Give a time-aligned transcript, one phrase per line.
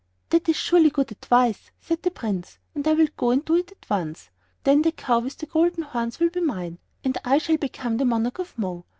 [0.31, 3.71] "That is surely good advice," said the Prince, "and I will go and do it
[3.71, 4.31] at once.
[4.63, 8.05] Then the cow with the golden horns will be mine, and I shall become the
[8.05, 8.83] Monarch of Mo."